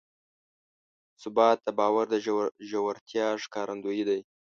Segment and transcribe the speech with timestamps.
[1.21, 2.15] ثبات د باور د
[2.69, 4.19] ژورتیا ښکارندوی دی.